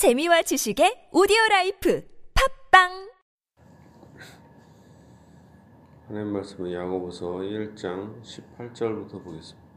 [0.00, 2.02] 재미와 지식의 오디오 라이프
[2.72, 3.12] 팟빵
[6.08, 9.68] 하나님 말씀은 야고보서 1장 18절부터 보겠습니다.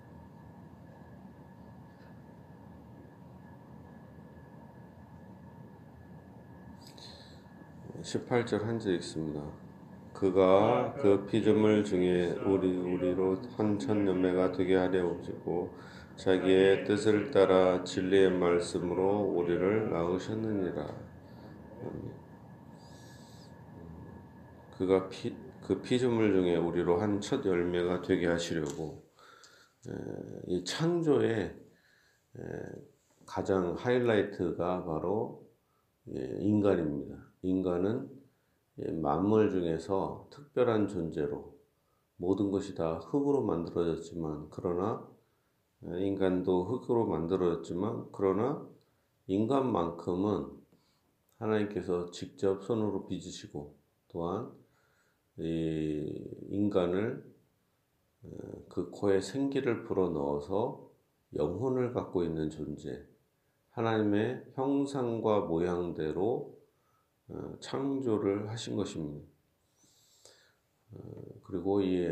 [8.02, 9.42] 18절 한 절 읽습니다.
[10.14, 15.74] 그가 그 피조물 중에 우리 우리로 한 첫 열매가 되게 하려 오시고
[16.16, 21.14] 자기의 뜻을 따라 진리의 말씀으로 우리를 낳으셨느니라.
[24.78, 29.04] 그가 피, 그 피조물 중에 우리로 한 첫 열매가 되게 하시려고
[30.48, 31.56] 이 창조의
[33.26, 35.48] 가장 하이라이트가 바로
[36.06, 37.16] 인간입니다.
[37.42, 38.10] 인간은
[39.02, 41.54] 만물 중에서 특별한 존재로
[42.18, 45.08] 모든 것이 다 흙으로 만들어졌지만 그러나
[45.86, 48.68] 인간도 흙으로 만들어졌지만 그러나
[49.28, 50.64] 인간만큼은
[51.40, 53.76] 하나님께서 직접 손으로 빚으시고
[54.10, 54.52] 또한
[55.38, 57.34] 이 인간을
[58.70, 60.90] 그 코에 생기를 불어 넣어서
[61.36, 63.06] 영혼을 갖고 있는 존재,
[63.72, 66.58] 하나님의 형상과 모양대로
[67.60, 69.28] 창조를 하신 것입니다.
[71.44, 72.08] 그리고 이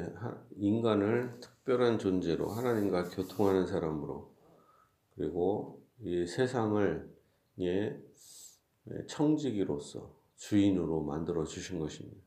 [0.58, 4.31] 인간을 특별한 존재로 하나님과 교통하는 사람으로
[5.16, 7.09] 그리고 이 세상을
[7.59, 8.02] 예
[9.08, 12.18] 청지기로서 주인으로 만들어 주신 것입니다.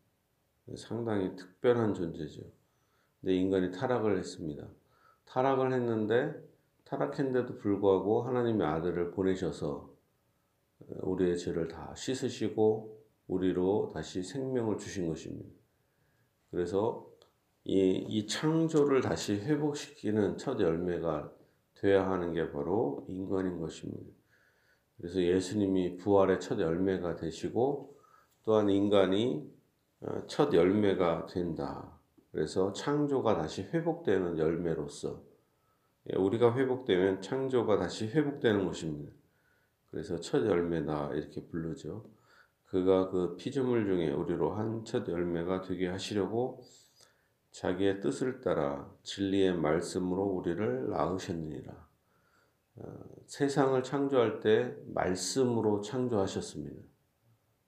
[0.77, 2.43] 상당히 특별한 존재죠.
[3.21, 4.69] 근데 인간이 타락을 했습니다.
[5.25, 6.33] 타락을 했는데
[6.85, 9.93] 타락했는데도 불구하고 하나님의 아들을 보내셔서
[11.01, 15.51] 우리의 죄를 다 씻으시고 우리로 다시 생명을 주신 것입니다.
[16.53, 17.11] 그래서
[17.65, 21.33] 이, 이 창조를 다시 회복시키는 첫 열매가
[21.77, 24.11] 되어야 하는 게 바로 인간인 것입니다.
[24.99, 27.95] 그래서 예수님이 부활의 첫 열매가 되시고
[28.45, 29.51] 또한 인간이
[30.27, 31.99] 첫 열매가 된다.
[32.31, 35.23] 그래서 창조가 다시 회복되는 열매로서
[36.15, 39.13] 우리가 회복되면 창조가 다시 회복되는 것입니다.
[39.91, 42.05] 그래서 첫 열매다 이렇게 부르죠.
[42.67, 46.63] 그가 그 피조물 중에 우리로 한 첫 열매가 되게 하시려고
[47.55, 51.73] 자기의 뜻을 따라 진리의 말씀으로 우리를 낳으셨느니라.
[52.77, 52.83] 어,
[53.27, 56.83] 세상을 창조할 때 말씀으로 창조하셨습니다.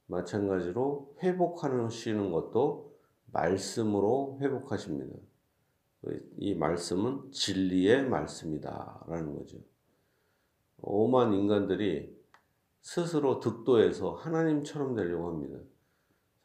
[0.07, 2.97] 마찬가지로 회복하시는 것도
[3.27, 5.15] 말씀으로 회복하십니다.
[6.39, 9.05] 이 말씀은 진리의 말씀이다.
[9.07, 9.59] 라는 거죠.
[10.79, 12.13] 오만 인간들이
[12.81, 15.59] 스스로 득도해서 하나님처럼 되려고 합니다.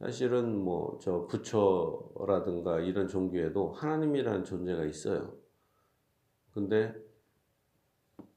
[0.01, 5.37] 사실은 뭐 저 부처라든가 이런 종교에도 하나님이라는 존재가 있어요.
[6.53, 6.95] 근데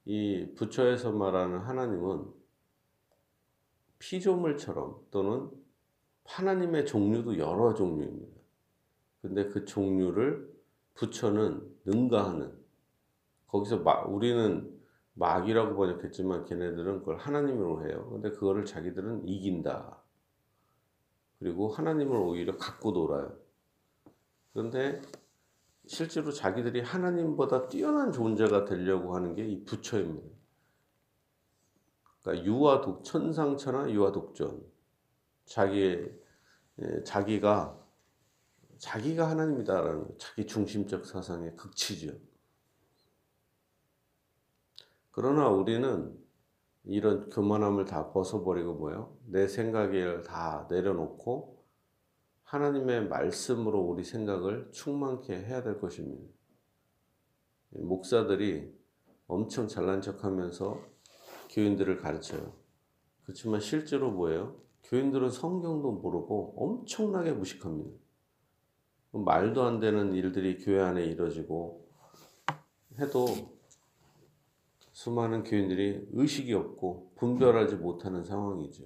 [0.05, 2.27] 이 부처에서 말하는 하나님은
[3.99, 5.51] 피조물처럼 또는
[6.25, 8.41] 하나님의 종류도 여러 종류입니다.
[9.23, 10.53] 근데 그 종류를
[10.93, 12.53] 부처는 능가하는
[13.47, 14.71] 거기서 우리는
[15.15, 18.11] 마귀라고 번역했지만 걔네들은 그걸 하나님으로 해요.
[18.11, 20.04] 근데 그거를 자기들은 이긴다.
[21.39, 23.37] 그리고 하나님을 오히려 갖고 놀아요.
[24.53, 25.01] 그런데
[25.87, 30.35] 실제로 자기들이 하나님보다 뛰어난 존재가 되려고 하는 게 이 부처입니다.
[32.23, 34.65] 그러니까 유아독 천상천하 유아독전.
[35.45, 36.11] 자기
[37.05, 37.79] 자기가
[38.79, 42.13] 자기가 하나님이다라는 자기 중심적 사상의 극치죠.
[45.11, 46.19] 그러나 우리는
[46.85, 49.17] 이런 교만함을 다 벗어버리고 뭐요?
[49.27, 51.65] 내 생각을 다 내려놓고
[52.45, 56.23] 하나님의 말씀으로 우리 생각을 충만케 해야 될 것입니다.
[57.71, 58.73] 목사들이
[59.27, 60.81] 엄청 잘난 척 하면서
[61.51, 62.53] 교인들을 가르쳐요.
[63.23, 64.61] 그렇지만 실제로 뭐예요?
[64.85, 67.99] 교인들은 성경도 모르고 엄청나게 무식합니다.
[69.13, 71.89] 말도 안 되는 일들이 교회 안에 이루어지고
[72.99, 73.54] 해도
[74.95, 78.85] 수많은 교인들이 의식이 없고 분별하지 못하는 상황이죠.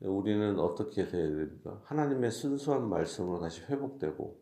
[0.00, 1.80] 우리는 어떻게 돼야 됩니까?
[1.84, 4.40] 하나님의 순수한 말씀으로 다시 회복되고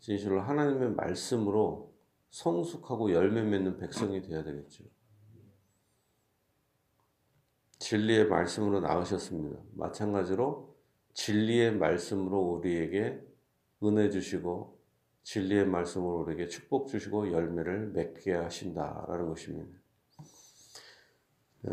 [0.00, 1.94] 진실로 하나님의 말씀으로
[2.30, 4.84] 성숙하고 열매 맺는 백성이 되어야 되겠죠.
[7.78, 9.60] 진리의 말씀으로 나으셨습니다.
[9.74, 10.76] 마찬가지로
[11.14, 13.24] 진리의 말씀으로 우리에게
[13.84, 14.77] 은혜 주시고
[15.28, 19.78] 진리의 말씀으로 우리에게 축복 주시고 열매를 맺게 하신다라는 것입니다.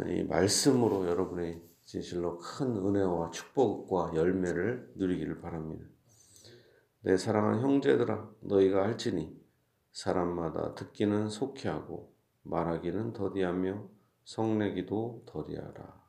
[0.08, 5.88] 이 말씀으로 여러분의 진실로 큰 은혜와 축복과 열매를 누리기를 바랍니다.
[7.00, 9.42] 내 사랑하는 형제들아 너희가 알지니
[9.94, 12.14] 사람마다 듣기는 속히 하고
[12.44, 13.88] 말하기는 더디하며
[14.26, 16.04] 성내기도 더디하라.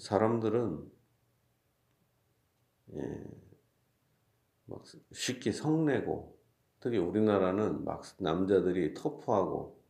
[0.00, 0.90] 사람들은
[2.94, 3.45] 예,
[4.66, 6.36] 막 쉽게 성내고
[6.80, 9.80] 특히 우리나라는 막 남자들이 터프하고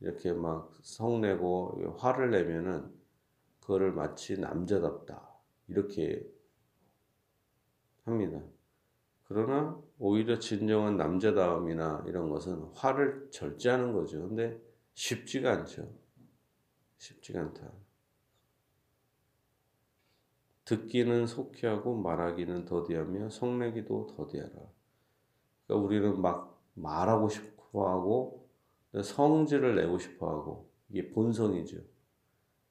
[0.00, 2.92] 이렇게 막 성내고 화를 내면은
[3.60, 5.28] 그거를 마치 남자답다
[5.68, 6.26] 이렇게
[8.04, 8.42] 합니다.
[9.24, 14.28] 그러나 오히려 진정한 남자다움이나 이런 것은 화를 절제하는 거죠.
[14.28, 14.60] 근데
[14.94, 15.90] 쉽지가 않죠.
[16.98, 17.72] 쉽지가 않다.
[20.64, 24.52] 듣기는 속히 하고 말하기는 더디하며 성내기도 더디하라.
[25.66, 28.48] 그러니까 우리는 막 말하고 싶어 하고
[29.02, 31.78] 성질을 내고 싶어 하고 이게 본성이죠.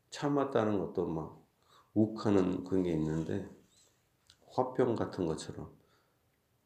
[0.10, 1.44] 참았다는 것도 막
[1.94, 3.48] 욱하는 그런 게 있는데
[4.50, 5.72] 화병 같은 것처럼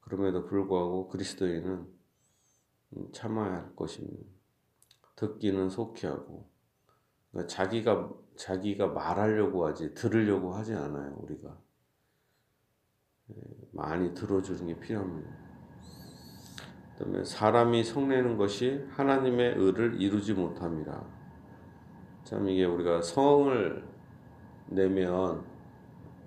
[0.01, 1.87] 그럼에도 불구하고 그리스도인은
[3.11, 4.23] 참아야 할 것입니다.
[5.15, 6.49] 듣기는 속히 하고
[7.31, 11.57] 그러니까 자기가 자기가 말하려고 하지 들으려고 하지 않아요 우리가
[13.31, 13.35] 예,
[13.73, 15.29] 많이 들어주는 게 필요합니다.
[16.97, 21.03] 그다음에 사람이 성내는 것이 하나님의 의를 이루지 못함이라.
[22.23, 23.83] 참 이게 우리가 성을
[24.67, 25.43] 내면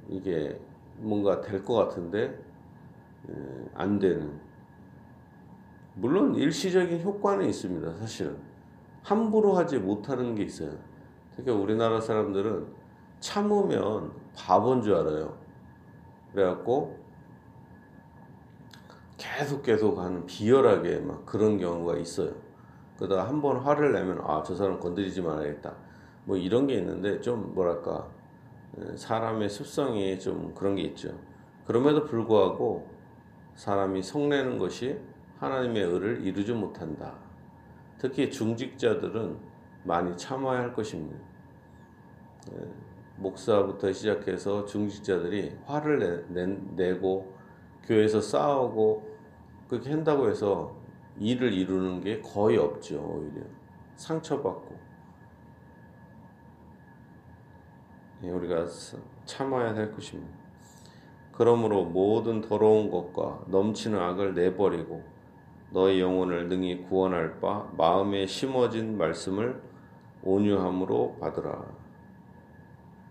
[0.09, 0.61] 이게
[0.99, 2.39] 뭔가 될 것 같은데
[3.31, 3.35] 예,
[3.75, 4.41] 안 되는.
[5.95, 7.95] 물론 일시적인 효과는 있습니다.
[7.97, 8.39] 사실은
[9.03, 10.79] 함부로 하지 못하는 게 있어요.
[11.37, 12.67] 특히 우리나라 사람들은
[13.21, 15.37] 참으면 바본 줄 알아요.
[16.33, 16.99] 그래갖고
[19.17, 22.33] 계속 계속 하는 비열하게 막 그런 경우가 있어요.
[22.97, 25.75] 그러다가 한 번 화를 내면 아 저 사람 건드리지 말아야겠다.
[26.25, 28.07] 뭐 이런 게 있는데 좀 뭐랄까
[28.97, 31.11] 사람의 습성이 좀 그런 게 있죠.
[31.67, 32.87] 그럼에도 불구하고
[33.57, 34.99] 사람이 성내는 것이
[35.39, 37.15] 하나님의 의를 이루지 못한다.
[37.99, 39.37] 특히 중직자들은
[39.85, 41.17] 많이 참아야 할 것입니다.
[42.53, 42.57] 예,
[43.17, 46.47] 목사부터 시작해서 중직자들이 화를 내,
[46.77, 47.35] 내, 고
[47.85, 49.09] 교회에서 싸우고
[49.69, 50.75] 그렇게 한다고 해서
[51.19, 53.45] 일을 이루는 게 거의 없죠 오히려
[53.97, 54.79] 상처받고
[58.25, 58.67] 예, 우리가
[59.25, 60.41] 참아야 할 것입니다.
[61.33, 65.03] 그러므로 모든 더러운 것과 넘치는 악을 내버리고
[65.71, 69.70] 너의 영혼을 능히 구원할 바 마음에 심어진 말씀을
[70.23, 71.65] 온유함으로 받으라.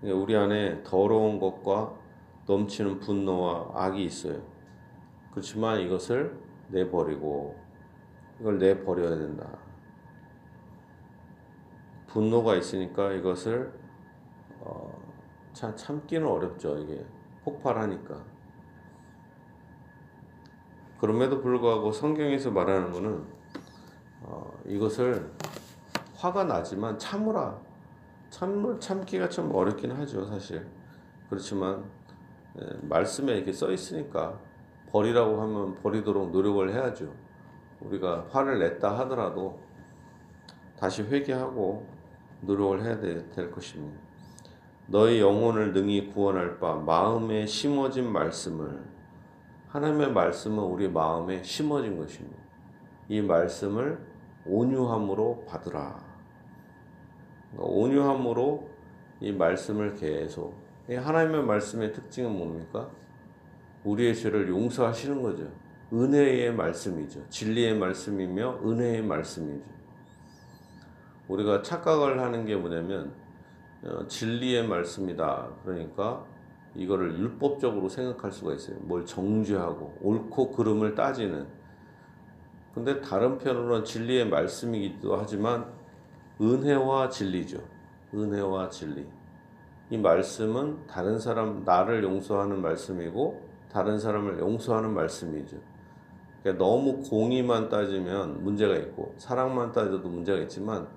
[0.04, 1.94] 우리 안에 더러운 것과
[2.46, 4.42] 넘치는 분노와 악이 있어요.
[5.32, 6.40] 그렇지만 이것을
[6.70, 7.56] 내버리고
[8.40, 9.58] 이걸 내버려야 된다.
[12.08, 13.72] 분노가 있으니까 이것을
[14.62, 14.92] 어,
[15.54, 16.78] 참 참기는 어렵죠.
[16.80, 17.06] 이게
[17.44, 18.24] 폭발하니까.
[21.00, 23.24] 그럼에도 불구하고 성경에서 말하는 것은
[24.22, 25.32] 어, 이것을
[26.19, 27.57] 화가 나지만 참으라.
[28.30, 30.68] 참 참기가 좀 어렵긴 하죠, 사실.
[31.30, 31.83] 그렇지만
[32.60, 34.38] 에, 말씀에 이렇게 써 있으니까
[34.92, 37.13] 버리라고 하면 버리도록 노력을 해야죠.
[37.80, 39.60] 우리가 화를 냈다 하더라도
[40.77, 41.88] 다시 회개하고
[42.42, 43.98] 노력을 해야 될, 될 것입니다.
[44.88, 48.83] 너의 영혼을 능히 구원할 바 마음에 심어진 말씀을
[49.69, 52.38] 하나님의 말씀은 우리 마음에 심어진 것입니다.
[53.07, 54.09] 이 말씀을
[54.45, 56.03] 온유함으로 받으라.
[57.57, 58.69] 온유함으로
[59.22, 60.55] 이 말씀을 계속
[60.89, 62.89] 하나님의 말씀의 특징은 뭡니까?
[63.84, 65.51] 우리의 죄를 용서하시는 거죠.
[65.91, 67.27] 은혜의 말씀이죠.
[67.29, 69.65] 진리의 말씀이며 은혜의 말씀이죠.
[71.27, 73.13] 우리가 착각을 하는 게 뭐냐면
[73.84, 75.50] 어, 진리의 말씀이다.
[75.63, 76.25] 그러니까
[76.75, 78.77] 이거를 율법적으로 생각할 수가 있어요.
[78.81, 81.48] 뭘 정죄하고 옳고 그름을 따지는.
[82.79, 85.69] 근데 다른 편으로는 진리의 말씀이기도 하지만
[86.39, 87.62] 은혜와 진리죠.
[88.13, 89.05] 은혜와 진리.
[89.89, 95.57] 이 말씀은 다른 사람, 나를 용서하는 말씀이고, 다른 사람을 용서하는 말씀이죠.
[96.41, 100.88] 그러니까 너무 공의만 따지면 문제가 있고, 사랑만 따져도 문제가 있지만,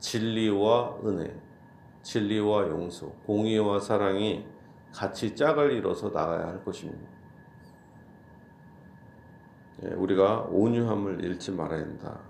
[0.00, 1.34] 진리와 은혜,
[2.02, 4.44] 진리와 용서, 공의와 사랑이
[4.92, 7.11] 같이 짝을 이뤄서 나가야 할 것입니다.
[9.84, 12.20] 예, 우리가 온유함을 잃지 말아야 한다.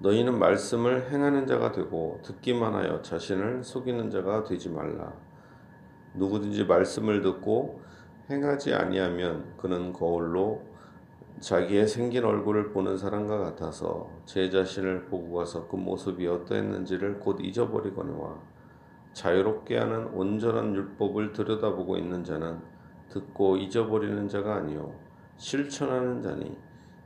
[0.00, 5.12] 너희는 말씀을 행하는 자가 되고 듣기만 하여 자신을 속이는 자가 되지 말라.
[6.14, 7.80] 누구든지 말씀을 듣고
[8.28, 10.62] 행하지 아니하면 그는 거울로
[11.40, 18.38] 자기의 생긴 얼굴을 보는 사람과 같아서 제 자신을 보고 가서 그 모습이 어떠했는지를 곧 잊어버리거니와
[19.12, 22.73] 자유롭게 하는 온전한 율법을 들여다보고 있는 자는
[23.14, 24.92] 듣고 잊어버리는 자가 아니요
[25.36, 26.56] 실천하는 자니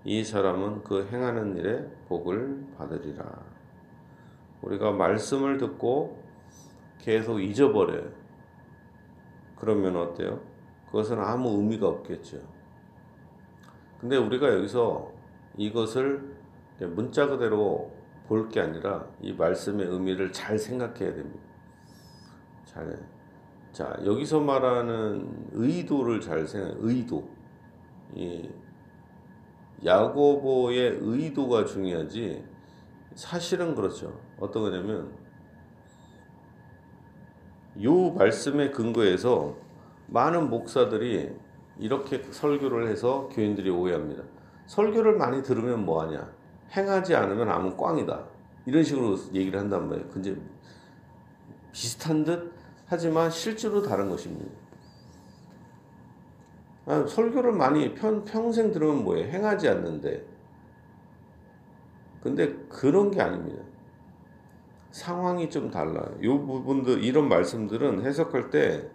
[0.04, 3.24] 이 사람은 그 행하는 일에 복을 받으리라.
[4.62, 6.22] 우리가 말씀을 듣고
[6.98, 8.10] 계속 잊어버려요.
[9.56, 10.40] 그러면 어때요?
[10.86, 12.38] 그것은 아무 의미가 없겠죠.
[14.00, 15.12] 근데 우리가 여기서
[15.56, 16.34] 이것을
[16.80, 17.92] 문자 그대로
[18.28, 21.40] 볼 게 아니라 이 말씀의 의미를 잘 생각해야 됩니다.
[22.64, 22.98] 잘.
[23.72, 27.28] 자, 여기서 말하는 의도를 잘 생각, 의도.
[28.14, 28.48] 이
[29.84, 32.44] 야고보의 의도가 중요하지
[33.14, 34.18] 사실은 그렇죠.
[34.40, 35.12] 어떤 거냐면
[37.82, 39.56] 요 말씀의 근거에서
[40.06, 41.30] 많은 목사들이
[41.78, 44.24] 이렇게 설교를 해서 교인들이 오해합니다.
[44.66, 46.28] 설교를 많이 들으면 뭐하냐?
[46.76, 48.24] 행하지 않으면 아무 꽝이다.
[48.66, 50.08] 이런 식으로 얘기를 한단 말이에요.
[50.08, 50.36] 근데
[51.72, 52.52] 비슷한 듯
[52.88, 54.50] 하지만 실제로 다른 것입니다.
[56.86, 59.26] 아, 설교를 많이 편, 평생 들으면 뭐예요?
[59.28, 60.24] 행하지 않는데.
[62.22, 63.62] 근데 그런 게 아닙니다.
[64.90, 66.16] 상황이 좀 달라요.
[66.20, 68.88] 이 부분들, 이런 말씀들은 해석할 때,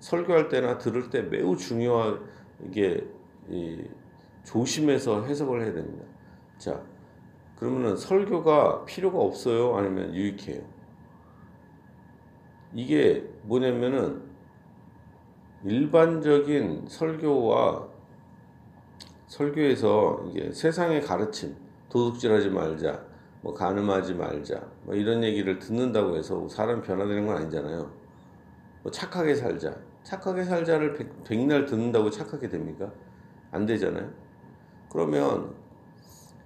[0.00, 3.06] 설교할 때나 들을 때 매우 중요하게
[4.42, 6.04] 조심해서 해석을 해야 됩니다.
[6.58, 6.82] 자,
[7.56, 9.76] 그러면은 설교가 필요가 없어요?
[9.76, 10.79] 아니면 유익해요?
[12.74, 14.22] 이게 뭐냐면은
[15.64, 17.88] 일반적인 설교와
[19.26, 21.54] 설교에서 이게 세상의 가르침,
[21.88, 23.04] 도둑질하지 말자,
[23.42, 27.90] 뭐 가늠하지 말자, 뭐 이런 얘기를 듣는다고 해서 사람 변화되는 건 아니잖아요.
[28.82, 32.90] 뭐 착하게 살자, 착하게 살자를 백, 백날 듣는다고 착하게 됩니까?
[33.50, 34.10] 안 되잖아요.
[34.90, 35.54] 그러면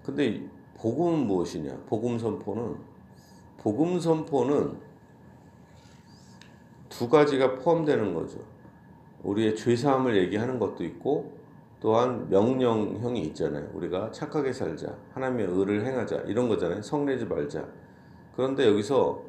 [0.02, 0.44] 근데
[0.76, 1.84] 복음은 무엇이냐?
[1.86, 2.76] 복음 선포는
[3.58, 4.83] 복음 선포는
[6.96, 8.38] 두 가지가 포함되는 거죠.
[9.24, 11.32] 우리의 죄 사함을 얘기하는 것도 있고
[11.80, 13.68] 또한 명령형이 있잖아요.
[13.74, 16.82] 우리가 착하게 살자, 하나님의 의를 행하자 이런 거잖아요.
[16.82, 17.66] 성내지 말자.
[18.36, 19.22] 그런데 여기서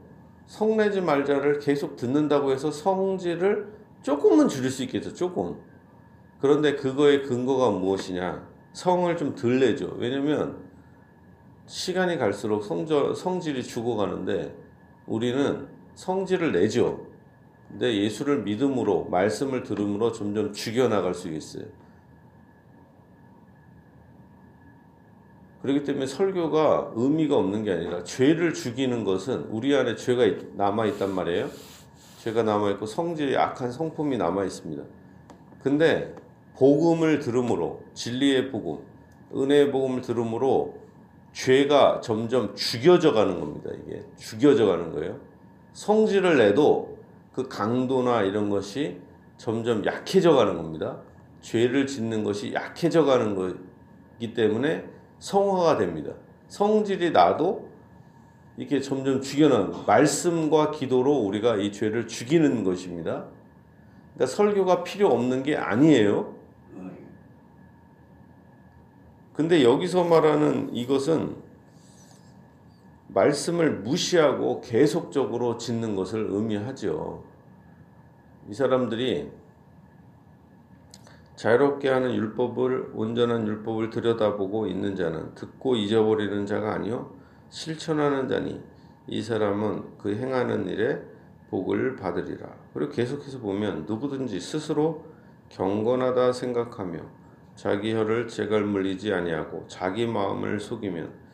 [0.45, 5.13] 성내지 말자를 계속 듣는다고 해서 성질을 조금은 줄일 수 있겠죠.
[5.13, 5.55] 조금.
[6.39, 8.47] 그런데 그거의 근거가 무엇이냐?
[8.73, 9.95] 성을 좀 덜 내죠.
[9.97, 10.57] 왜냐면
[11.65, 14.55] 시간이 갈수록 성저, 성질이 죽어가는데
[15.07, 17.14] 우리는 성질을 내죠.
[17.69, 21.65] 근데 예수를 믿음으로 말씀을 들음으로 점점 죽여나갈 수 있어요.
[25.61, 31.11] 그렇기 때문에 설교가 의미가 없는 게 아니라 죄를 죽이는 것은 우리 안에 죄가 남아 있단
[31.13, 31.49] 말이에요.
[32.19, 34.83] 죄가 남아 있고 성질이 악한 성품이 남아 있습니다.
[35.63, 36.13] 근데
[36.55, 38.85] 복음을 들음으로 진리의 복음,
[39.35, 40.75] 은혜의 복음을 들음으로
[41.33, 43.71] 죄가 점점 죽여져 가는 겁니다.
[43.73, 45.19] 이게 죽여져 가는 거예요.
[45.73, 46.97] 성질을 내도
[47.35, 49.01] 그 강도나 이런 것이
[49.35, 51.01] 점점 약해져 가는 겁니다.
[51.41, 54.85] 죄를 짓는 것이 약해져 가는 거기 때문에
[55.19, 56.13] 성화가 됩니다.
[56.47, 57.69] 성질이 나도
[58.55, 63.25] 이렇게 점점 죽여나는 말씀과 기도로 우리가 이 죄를 죽이는 것입니다.
[64.13, 66.33] 그러니까 설교가 필요 없는 게 아니에요.
[69.33, 71.35] 근데 여기서 말하는 이것은
[73.07, 77.23] 말씀을 무시하고 계속적으로 짓는 것을 의미하죠.
[78.49, 79.31] 이 사람들이
[81.35, 87.13] 자유롭게 하는 율법을 온전한 율법을 들여다보고 있는 자는 듣고 잊어버리는 자가 아니요
[87.49, 88.61] 실천하는 자니
[89.07, 91.01] 이 사람은 그 행하는 일에
[91.49, 92.47] 복을 받으리라.
[92.73, 95.05] 그리고 계속해서 보면 누구든지 스스로
[95.49, 96.99] 경건하다 생각하며
[97.55, 101.24] 자기 혀를 재갈 물리지 아니하고 자기 마음을 속이면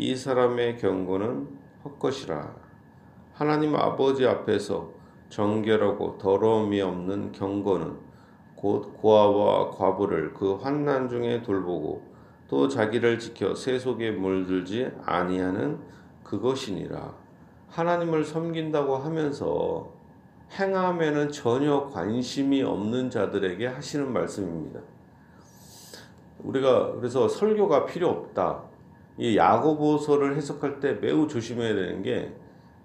[0.00, 1.48] 이 사람의 경고는
[1.84, 2.54] 헛것이라.
[3.32, 4.92] 하나님 아버지 앞에서
[5.28, 7.96] 정결하고 더러움이 없는 경고는
[8.54, 12.00] 곧 고아와 과부를 그 환난 중에 돌보고
[12.46, 15.80] 또 자기를 지켜 세속에 물들지 아니하는
[16.22, 17.12] 그것이니라.
[17.66, 19.92] 하나님을 섬긴다고 하면서
[20.52, 24.78] 행함에는 전혀 관심이 없는 자들에게 하시는 말씀입니다.
[26.38, 28.67] 우리가 그래서 설교가 필요 없다.
[29.18, 32.32] 이 야고보서를 해석할 때 매우 조심해야 되는 게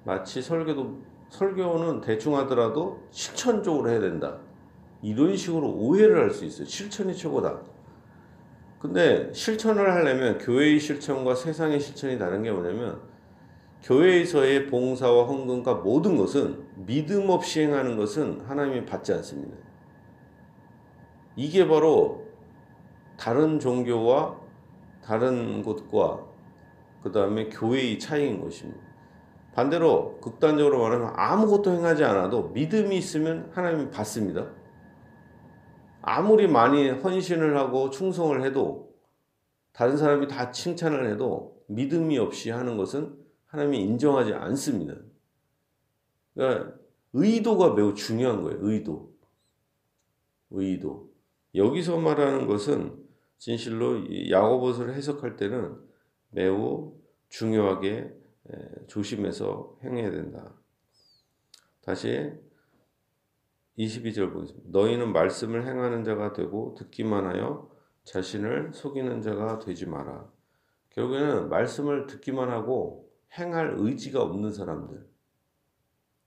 [0.04, 4.38] 마치 설교도 설교는 대충 하더라도 실천적으로 해야 된다.
[5.02, 6.66] 이런 식으로 오해를 할 수 있어요.
[6.66, 7.62] 실천이 최고다.
[8.80, 13.00] 근데 실천을 하려면 교회의 실천과 세상의 실천이 다른 게 뭐냐면
[13.84, 19.56] 교회에서의 봉사와 헌금과 모든 것은 믿음 없이 행하는 것은 하나님이 받지 않습니다.
[21.36, 22.26] 이게 바로
[23.18, 24.43] 다른 종교와
[25.04, 26.26] 다른 곳과
[27.04, 28.82] 그 다음에 교회의 차이인 것입니다.
[29.54, 34.48] 반대로 극단적으로 말하면 아무것도 행하지 않아도 믿음이 있으면 하나님이 받습니다.
[36.02, 38.94] 아무리 많이 헌신을 하고 충성을 해도
[39.74, 44.96] 다른 사람이 다 칭찬을 해도 믿음이 없이 하는 것은 하나님이 인정하지 않습니다.
[46.34, 46.74] 그러니까
[47.14, 48.58] 의도가 매우 중요한 거예요.
[48.62, 49.14] 의도.
[50.50, 51.12] 의도.
[51.56, 53.04] 여기서 말하는 것은
[53.38, 55.78] 진실로 야고보서를 해석할 때는
[56.30, 56.96] 매우
[57.30, 58.14] 중요하게
[58.88, 60.54] 조심해서 행해야 된다.
[61.82, 62.32] 다시
[63.78, 64.70] 22절 보겠습니다.
[64.72, 67.70] 너희는 말씀을 행하는 자가 되고 듣기만 하여
[68.04, 70.32] 자신을 속이는 자가 되지 마라.
[70.92, 75.08] 결국에는 말씀을 듣기만 하고 행할 의지가 없는 사람들.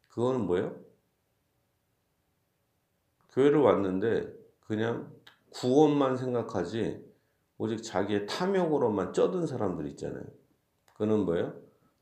[0.09, 0.77] 그거는 뭐예요?
[3.31, 5.15] 교회를 왔는데 그냥
[5.61, 7.03] 구원만 생각하지
[7.57, 10.25] 오직 자기의 탐욕으로만 쩌든 사람들 있잖아요.
[10.95, 11.55] 그는 뭐예요?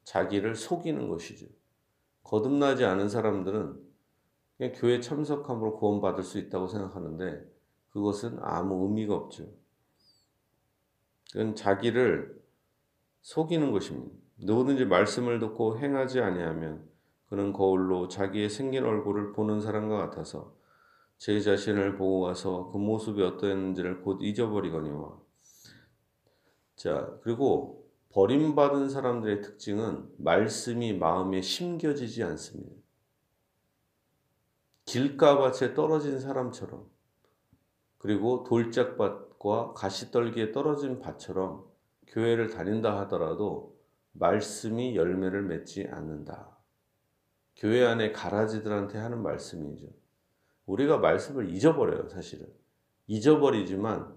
[0.03, 1.47] 자기를 속이는 것이죠.
[2.25, 3.81] 거듭나지 않은 사람들은
[4.57, 7.49] 그냥 교회 참석함으로 구원받을 수 있다고 생각하는데
[7.91, 9.47] 그것은 아무 의미가 없죠.
[11.33, 12.43] 그건 자기를
[13.23, 14.17] 속이는 것입니다.
[14.39, 16.89] 누구든지 말씀을 듣고 행하지 아니하면
[17.29, 20.57] 그는 거울로 자기의 생긴 얼굴을 보는 사람과 같아서
[21.19, 25.19] 제 자신을 보고 가서 그 모습이 어떠했는지를 곧 잊어버리거니와.
[26.77, 32.77] 자, 그리고 버림받은 사람들의 특징은 말씀이 마음에 심겨지지 않습니다.
[34.85, 36.89] 길가밭에 떨어진 사람처럼
[37.99, 41.65] 그리고 돌짝밭과 가시떨기에 떨어진 밭처럼
[42.07, 43.75] 교회를 다닌다 하더라도
[44.13, 46.57] 말씀이 열매를 맺지 않는다.
[47.57, 49.89] 교회 안에 가라지들한테 하는 말씀이죠.
[50.67, 52.47] 우리가 말씀을 잊어버려요, 사실은.
[53.07, 54.17] 잊어버리지만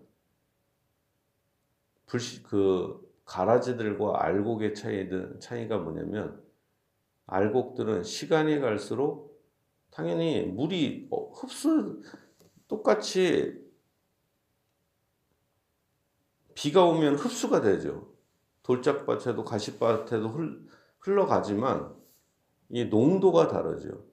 [2.05, 6.41] 불시 그 가라지들과 알곡의 차이든 차이가 뭐냐면
[7.25, 9.43] 알곡들은 시간이 갈수록
[9.91, 12.01] 당연히 물이 어, 흡수
[12.67, 13.61] 똑같이
[16.55, 18.13] 비가 오면 흡수가 되죠.
[18.63, 20.33] 돌짝밭에도 가시밭에도
[20.99, 21.95] 흘러가지만
[22.69, 24.05] 이 농도가 다르죠.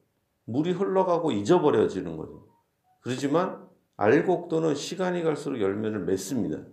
[0.44, 2.46] 물이 흘러가고 잊어버려지는 거죠.
[3.00, 6.64] 그렇지만 알곡도는 시간이 갈수록 열매를 맺습니다.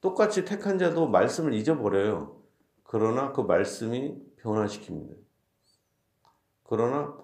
[0.00, 2.40] 똑같이 택한 자도 말씀을 잊어버려요.
[2.84, 5.16] 그러나 그 말씀이 변화시킵니다.
[6.64, 7.16] 그러나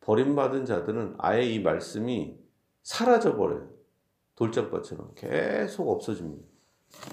[0.00, 2.38] 버림받은 자들은 아예 이 말씀이
[2.82, 3.70] 사라져버려요.
[4.36, 6.44] 돌짝밭처럼 계속 없어집니다.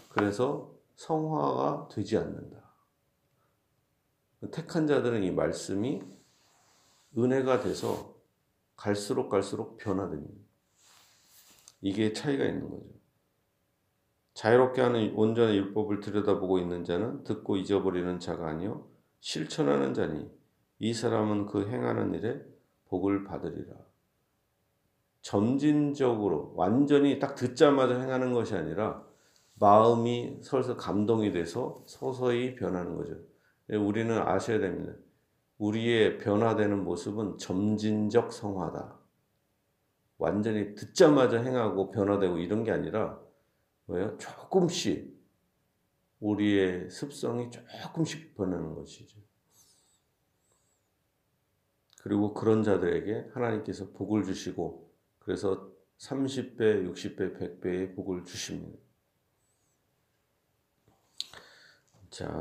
[0.10, 2.62] 그래서 성화가 되지 않는다.
[4.52, 6.02] 택한 자들은 이 말씀이
[7.18, 8.16] 은혜가 돼서
[8.76, 10.34] 갈수록 갈수록 변화됩니다.
[11.82, 12.86] 이게 차이가 있는 거죠.
[14.34, 18.88] 자유롭게 하는 온전한 율법을 들여다보고 있는 자는 듣고 잊어버리는 자가 아니요
[19.20, 20.30] 실천하는 자니
[20.80, 22.42] 이 사람은 그 행하는 일에
[22.86, 23.76] 복을 받으리라.
[25.22, 29.06] 점진적으로 완전히 딱 듣자마자 행하는 것이 아니라
[29.56, 33.16] 마음이 서서 감동이 돼서 서서히 변하는 거죠.
[33.70, 34.94] 우리는 아셔야 됩니다.
[35.62, 39.00] 우리의 변화되는 모습은 점진적 성화다.
[40.18, 43.22] 완전히 듣자마자 행하고 변화되고 이런 게 아니라
[43.86, 44.18] 뭐예요?
[44.18, 45.22] 조금씩
[46.20, 49.20] 우리의 습성이 조금씩 변하는 것이죠.
[52.02, 58.80] 그리고 그런 자들에게 하나님께서 복을 주시고 그래서 30배, 60배, 100배의 복을 주십니다.
[62.10, 62.40] 자,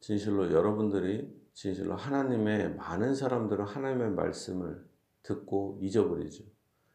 [0.00, 4.86] 진실로 여러분들이 진실로 하나님의 많은 사람들은 하나님의 말씀을
[5.22, 6.44] 듣고 잊어버리죠.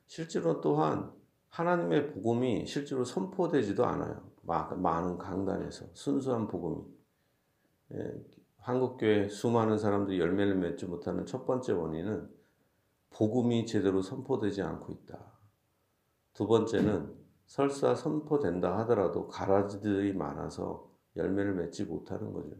[0.08, 1.12] 실제로 또한
[1.50, 4.32] 하나님의 복음이 실제로 선포되지도 않아요.
[4.44, 6.84] 많은 강단에서 순수한 복음이.
[7.94, 8.24] 예,
[8.58, 12.30] 한국교회 수많은 사람들이 열매를 맺지 못하는 첫 번째 원인은
[13.12, 15.20] 복음이 제대로 선포되지 않고 있다.
[16.34, 17.14] 두 번째는
[17.46, 22.56] 설사 선포된다 하더라도 가라지들이 많아서 열매를 맺지 못하는 거죠.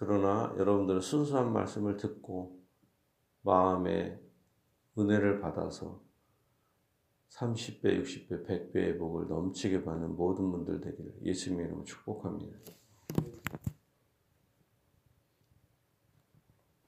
[0.00, 2.58] 그러나 여러분들은 순수한 말씀을 듣고
[3.42, 4.18] 마음에
[4.96, 6.00] 은혜를 받아서
[7.28, 12.58] 30배, 60배, 100배의 복을 넘치게 받는 모든 분들 되기를 예수님의 이름으로 축복합니다.